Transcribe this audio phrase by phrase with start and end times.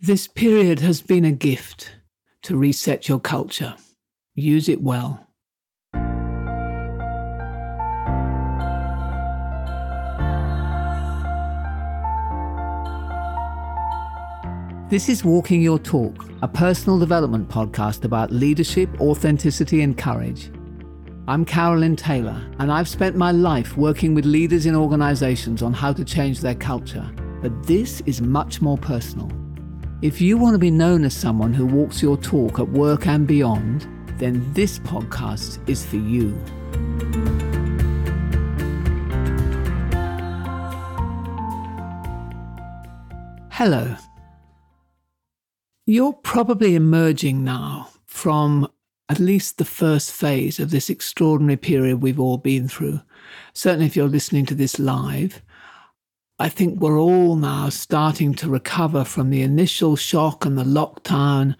[0.00, 1.90] This period has been a gift
[2.42, 3.74] to reset your culture.
[4.36, 5.26] Use it well.
[14.88, 20.52] This is Walking Your Talk, a personal development podcast about leadership, authenticity, and courage.
[21.26, 25.92] I'm Carolyn Taylor, and I've spent my life working with leaders in organizations on how
[25.92, 27.10] to change their culture.
[27.42, 29.28] But this is much more personal.
[30.00, 33.26] If you want to be known as someone who walks your talk at work and
[33.26, 36.38] beyond, then this podcast is for you.
[43.50, 43.96] Hello.
[45.84, 48.68] You're probably emerging now from
[49.08, 53.00] at least the first phase of this extraordinary period we've all been through.
[53.52, 55.42] Certainly, if you're listening to this live,
[56.40, 61.56] I think we're all now starting to recover from the initial shock and the lockdown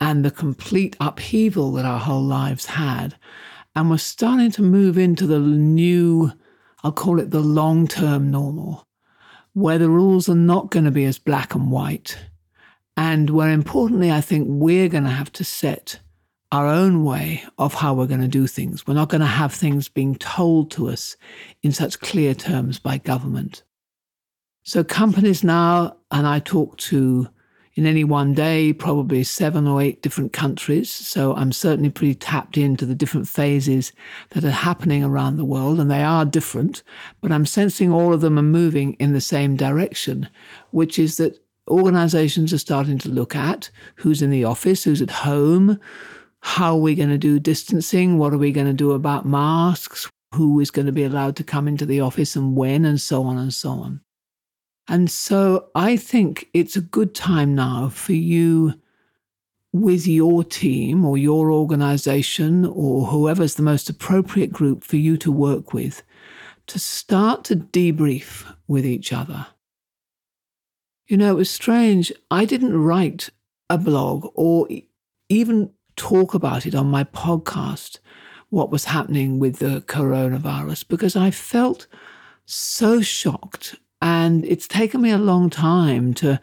[0.00, 3.16] and the complete upheaval that our whole lives had.
[3.74, 6.30] And we're starting to move into the new,
[6.84, 8.86] I'll call it the long term normal,
[9.54, 12.16] where the rules are not going to be as black and white.
[12.96, 15.98] And where importantly, I think we're going to have to set
[16.52, 18.86] our own way of how we're going to do things.
[18.86, 21.16] We're not going to have things being told to us
[21.64, 23.64] in such clear terms by government.
[24.64, 27.28] So companies now, and I talk to
[27.74, 30.90] in any one day, probably seven or eight different countries.
[30.90, 33.92] So I'm certainly pretty tapped into the different phases
[34.30, 36.82] that are happening around the world, and they are different,
[37.20, 40.28] but I'm sensing all of them are moving in the same direction,
[40.70, 45.10] which is that organizations are starting to look at who's in the office, who's at
[45.10, 45.80] home,
[46.40, 48.18] how are we going to do distancing?
[48.18, 50.10] What are we going to do about masks?
[50.34, 53.22] Who is going to be allowed to come into the office and when, and so
[53.22, 54.00] on and so on.
[54.88, 58.74] And so I think it's a good time now for you
[59.72, 65.32] with your team or your organization or whoever's the most appropriate group for you to
[65.32, 66.02] work with
[66.66, 69.46] to start to debrief with each other.
[71.06, 72.12] You know, it was strange.
[72.30, 73.30] I didn't write
[73.68, 74.68] a blog or
[75.28, 77.98] even talk about it on my podcast,
[78.50, 81.86] what was happening with the coronavirus, because I felt
[82.44, 83.76] so shocked.
[84.02, 86.38] And it's taken me a long time to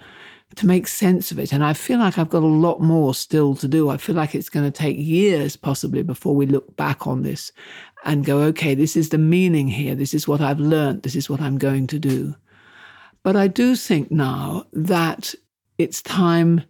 [0.55, 1.53] to make sense of it.
[1.53, 3.89] And I feel like I've got a lot more still to do.
[3.89, 7.51] I feel like it's going to take years possibly before we look back on this
[8.03, 9.93] and go, okay, this is the meaning here.
[9.93, 11.03] This is what I've learned.
[11.03, 12.35] This is what I'm going to do.
[13.21, 15.35] But I do think now that
[15.77, 16.63] it's time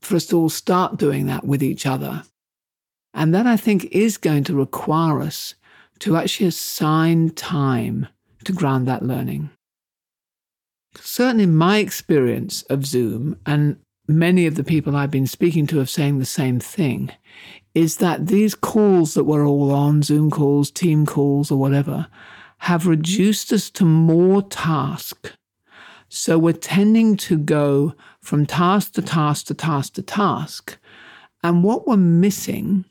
[0.00, 2.22] for us to all start doing that with each other.
[3.12, 5.54] And that I think is going to require us
[5.98, 8.06] to actually assign time
[8.44, 9.50] to ground that learning.
[10.96, 13.76] Certainly, my experience of Zoom, and
[14.06, 17.10] many of the people I've been speaking to have saying the same thing,
[17.74, 22.08] is that these calls that we're all on, Zoom calls, Teams calls, or whatever,
[22.58, 25.32] have reduced us to more task
[26.08, 30.78] so we're tending to go from task to task to task to task.
[31.42, 32.84] And what we're missing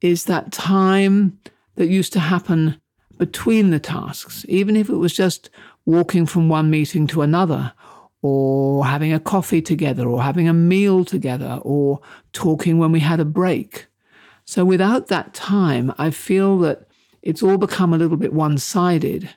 [0.00, 1.38] is that time
[1.76, 2.80] that used to happen
[3.18, 5.50] between the tasks, even if it was just
[5.86, 7.72] walking from one meeting to another,
[8.20, 12.00] or having a coffee together, or having a meal together, or
[12.32, 13.86] talking when we had a break.
[14.44, 16.88] So without that time, I feel that
[17.22, 19.30] it's all become a little bit one sided.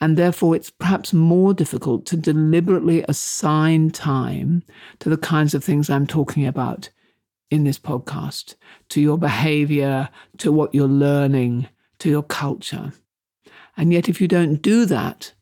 [0.00, 4.62] And therefore, it's perhaps more difficult to deliberately assign time
[4.98, 6.90] to the kinds of things I'm talking about
[7.50, 8.56] in this podcast,
[8.90, 10.08] to your behavior,
[10.38, 11.68] to what you're learning,
[12.00, 12.92] to your culture.
[13.76, 15.32] And yet, if you don't do that,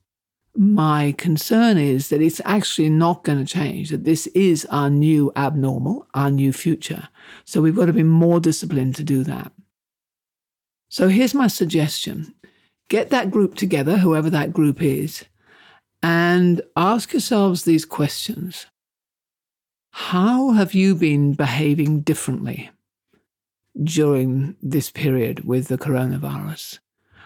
[0.54, 5.32] my concern is that it's actually not going to change, that this is our new
[5.34, 7.08] abnormal, our new future.
[7.44, 9.52] So we've got to be more disciplined to do that.
[10.88, 12.34] So here's my suggestion
[12.88, 15.24] Get that group together, whoever that group is,
[16.02, 18.66] and ask yourselves these questions.
[19.92, 22.70] How have you been behaving differently
[23.82, 26.80] during this period with the coronavirus?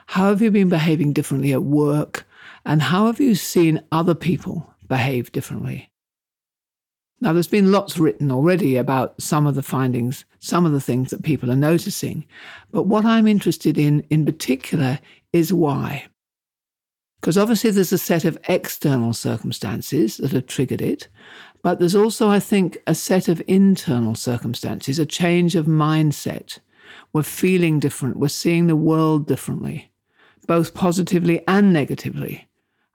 [0.06, 2.24] How have you been behaving differently at work?
[2.66, 5.88] And how have you seen other people behave differently?
[7.20, 11.10] Now, there's been lots written already about some of the findings, some of the things
[11.10, 12.26] that people are noticing.
[12.72, 14.98] But what I'm interested in, in particular,
[15.32, 16.06] is why.
[17.20, 21.06] Because obviously there's a set of external circumstances that have triggered it,
[21.62, 26.58] but there's also, I think, a set of internal circumstances, a change of mindset.
[27.12, 29.92] We're feeling different, we're seeing the world differently,
[30.48, 32.48] both positively and negatively.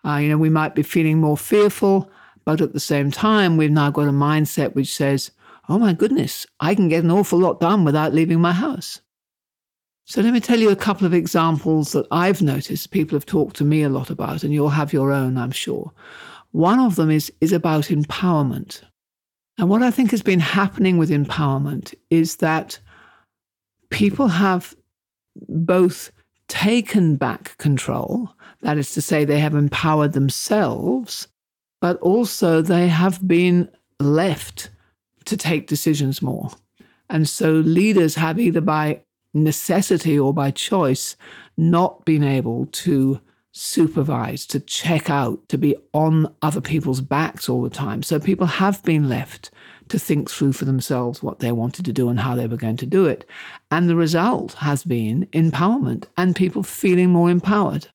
[0.06, 2.12] Uh, you know, we might be feeling more fearful,
[2.46, 5.32] But at the same time, we've now got a mindset which says,
[5.70, 9.02] oh my goodness, I can get an awful lot done without leaving my house.
[10.06, 13.56] So let me tell you a couple of examples that I've noticed people have talked
[13.58, 15.92] to me a lot about, and you'll have your own, I'm sure.
[16.52, 18.82] One of them is, is about empowerment.
[19.58, 22.80] And what I think has been happening with empowerment is that
[23.90, 24.76] people have
[25.48, 26.12] both
[26.48, 31.28] taken back control, that is to say, they have empowered themselves,
[31.80, 33.70] but also they have been
[34.00, 34.70] left
[35.26, 36.52] to take decisions more.
[37.10, 39.02] And so leaders have either by
[39.34, 41.16] necessity or by choice
[41.58, 43.20] not been able to
[43.54, 48.02] supervise, to check out, to be on other people's backs all the time.
[48.02, 49.52] So people have been left
[49.90, 52.78] to think through for themselves what they wanted to do and how they were going
[52.78, 53.28] to do it.
[53.70, 57.88] And the result has been empowerment and people feeling more empowered.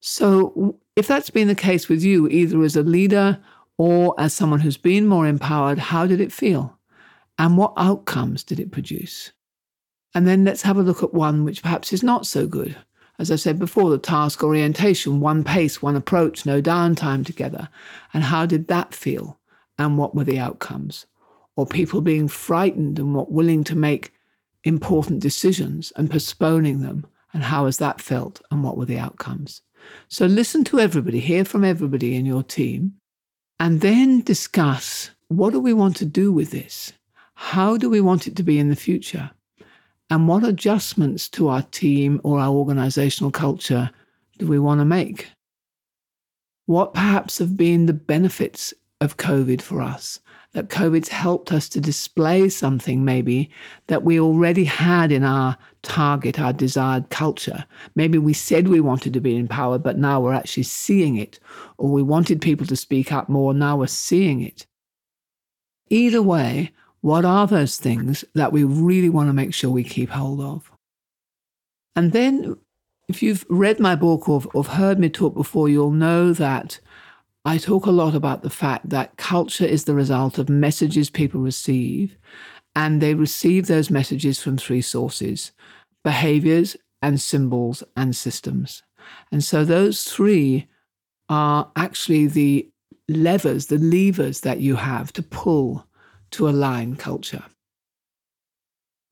[0.00, 3.38] So if that's been the case with you, either as a leader
[3.78, 6.78] or as someone who's been more empowered, how did it feel?
[7.38, 9.32] And what outcomes did it produce?
[10.14, 12.76] And then let's have a look at one which perhaps is not so good.
[13.18, 17.68] As I said before, the task orientation, one pace, one approach, no downtime together.
[18.14, 19.38] And how did that feel?
[19.78, 21.06] And what were the outcomes?
[21.54, 24.12] Or people being frightened and not willing to make
[24.64, 27.06] important decisions and postponing them.
[27.32, 28.40] And how has that felt?
[28.50, 29.62] And what were the outcomes?
[30.08, 32.94] So listen to everybody, hear from everybody in your team,
[33.58, 36.92] and then discuss what do we want to do with this?
[37.34, 39.30] How do we want it to be in the future?
[40.10, 43.90] And what adjustments to our team or our organizational culture
[44.38, 45.30] do we want to make?
[46.66, 50.20] What perhaps have been the benefits of COVID for us?
[50.52, 53.50] That COVID's helped us to display something maybe
[53.86, 57.64] that we already had in our target, our desired culture.
[57.94, 61.38] Maybe we said we wanted to be empowered, but now we're actually seeing it.
[61.78, 64.66] Or we wanted people to speak up more, now we're seeing it.
[65.88, 70.10] Either way, what are those things that we really want to make sure we keep
[70.10, 70.70] hold of?
[71.96, 72.56] And then,
[73.08, 76.80] if you've read my book or, heard me talk before, you'll know that
[77.44, 81.40] I talk a lot about the fact that culture is the result of messages people
[81.40, 82.16] receive,
[82.76, 85.52] and they receive those messages from three sources
[86.02, 88.82] behaviors and symbols and systems.
[89.32, 90.66] And so those three
[91.28, 92.68] are actually the
[93.08, 95.86] levers, the levers that you have to pull
[96.30, 97.44] to align culture.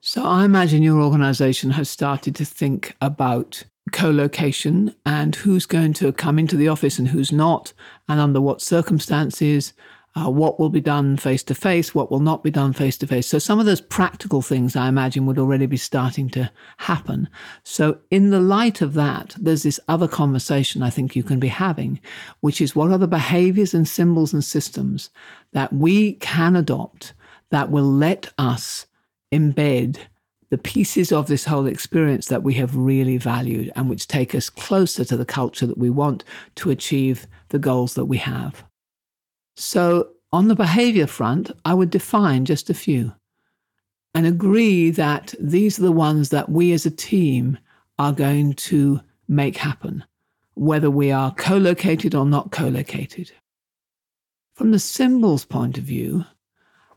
[0.00, 5.92] So I imagine your organization has started to think about co location and who's going
[5.94, 7.72] to come into the office and who's not,
[8.08, 9.72] and under what circumstances,
[10.14, 13.06] uh, what will be done face to face, what will not be done face to
[13.06, 13.26] face.
[13.26, 17.28] So, some of those practical things I imagine would already be starting to happen.
[17.62, 21.48] So, in the light of that, there's this other conversation I think you can be
[21.48, 22.00] having,
[22.40, 25.10] which is what are the behaviors and symbols and systems
[25.52, 27.12] that we can adopt
[27.50, 28.86] that will let us
[29.32, 29.98] embed
[30.50, 34.48] the pieces of this whole experience that we have really valued and which take us
[34.48, 36.24] closer to the culture that we want
[36.56, 38.64] to achieve the goals that we have.
[39.56, 43.14] So, on the behavior front, I would define just a few
[44.14, 47.58] and agree that these are the ones that we as a team
[47.98, 50.04] are going to make happen,
[50.54, 53.32] whether we are co located or not co located.
[54.54, 56.24] From the symbols point of view,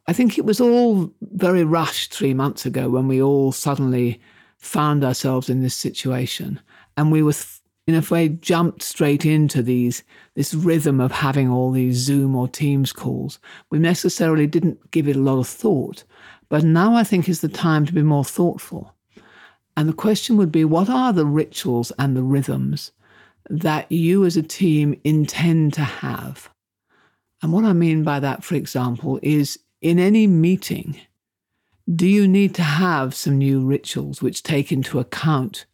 [0.07, 4.19] I think it was all very rushed three months ago when we all suddenly
[4.57, 6.59] found ourselves in this situation.
[6.97, 7.33] And we were
[7.87, 10.03] in a way jumped straight into these
[10.35, 13.39] this rhythm of having all these Zoom or Teams calls.
[13.69, 16.03] We necessarily didn't give it a lot of thought,
[16.49, 18.93] but now I think is the time to be more thoughtful.
[19.75, 22.91] And the question would be what are the rituals and the rhythms
[23.49, 26.49] that you as a team intend to have?
[27.41, 30.99] And what I mean by that, for example, is in any meeting,
[31.93, 35.65] do you need to have some new rituals which take into account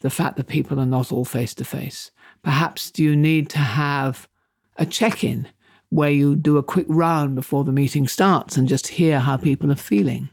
[0.00, 2.10] the fact that people are not all face to face?
[2.42, 4.28] Perhaps do you need to have
[4.76, 5.48] a check in
[5.90, 9.70] where you do a quick round before the meeting starts and just hear how people
[9.70, 10.28] are feeling?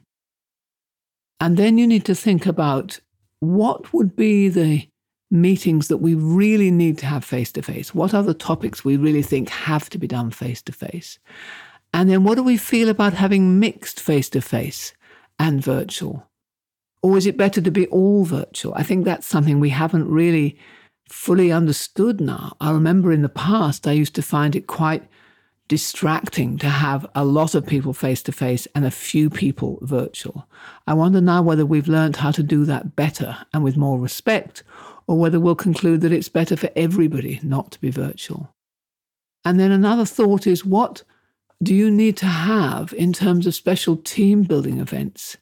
[1.39, 2.99] And then you need to think about
[3.39, 4.87] what would be the
[5.31, 7.95] meetings that we really need to have face to face?
[7.95, 11.17] What are the topics we really think have to be done face to face?
[11.93, 14.93] And then what do we feel about having mixed face to face
[15.37, 16.27] and virtual?
[17.03, 18.73] Or is it better to be all virtual?
[18.75, 20.57] I think that's something we haven't really
[21.09, 22.55] fully understood now.
[22.61, 25.07] I remember in the past, I used to find it quite
[25.67, 30.45] distracting to have a lot of people face to face and a few people virtual.
[30.85, 34.63] I wonder now whether we've learned how to do that better and with more respect,
[35.07, 38.53] or whether we'll conclude that it's better for everybody not to be virtual.
[39.43, 41.03] And then another thought is what
[41.61, 45.37] do you need to have in terms of special team building events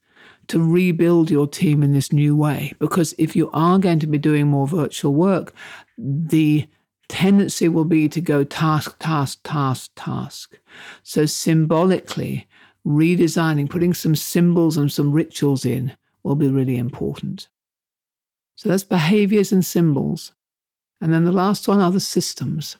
[0.48, 2.74] to rebuild your team in this new way?
[2.80, 5.54] Because if you are going to be doing more virtual work,
[5.98, 6.68] the
[7.08, 10.60] tendency will be to go task, task, task, task.
[11.04, 12.48] So symbolically,
[12.86, 17.48] redesigning, putting some symbols and some rituals in will be really important.
[18.56, 20.34] So that's behaviors and symbols.
[21.00, 22.76] And then the last one are the systems.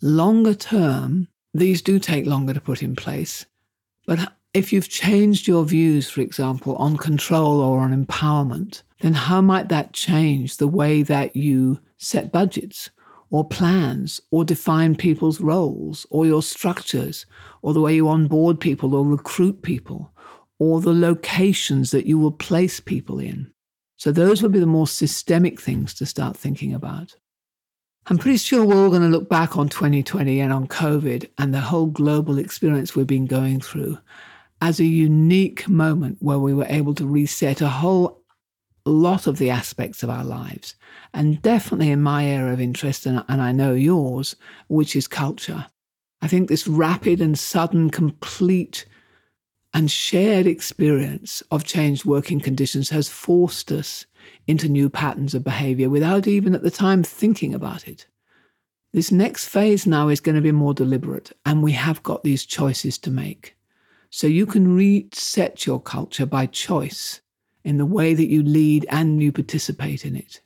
[0.00, 3.46] Longer term, these do take longer to put in place.
[4.06, 9.40] But if you've changed your views, for example, on control or on empowerment, then how
[9.40, 12.90] might that change the way that you set budgets
[13.30, 17.26] or plans or define people's roles or your structures
[17.62, 20.12] or the way you onboard people or recruit people
[20.58, 23.50] or the locations that you will place people in?
[23.96, 27.16] So, those would be the more systemic things to start thinking about.
[28.08, 31.54] I'm pretty sure we're all going to look back on 2020 and on COVID and
[31.54, 33.96] the whole global experience we've been going through
[34.60, 38.20] as a unique moment where we were able to reset a whole
[38.84, 40.74] lot of the aspects of our lives.
[41.14, 44.34] And definitely in my area of interest, and, and I know yours,
[44.66, 45.66] which is culture.
[46.22, 48.84] I think this rapid and sudden, complete
[49.74, 54.06] and shared experience of changed working conditions has forced us
[54.46, 58.06] into new patterns of behavior without even at the time thinking about it.
[58.92, 62.44] This next phase now is going to be more deliberate, and we have got these
[62.44, 63.56] choices to make.
[64.10, 67.22] So you can reset your culture by choice
[67.64, 70.40] in the way that you lead and you participate in it.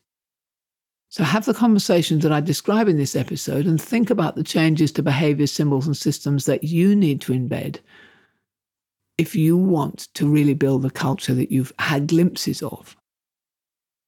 [1.08, 4.92] So have the conversations that I describe in this episode and think about the changes
[4.92, 7.78] to behavior, symbols, and systems that you need to embed
[9.18, 12.95] if you want to really build the culture that you've had glimpses of.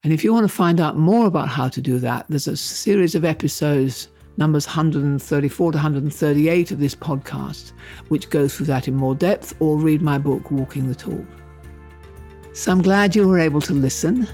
[0.05, 2.57] And if you want to find out more about how to do that, there's a
[2.57, 7.73] series of episodes, numbers 134 to 138 of this podcast,
[8.09, 11.27] which go through that in more depth, or read my book, Walking the Talk.
[12.53, 14.29] So I'm glad you were able to listen.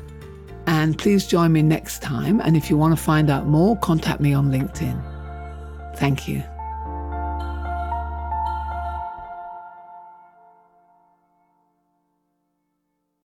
[0.66, 2.40] And please join me next time.
[2.40, 5.96] And if you want to find out more, contact me on LinkedIn.
[5.96, 6.42] Thank you.